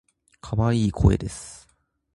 [0.39, 1.69] 可愛い声です。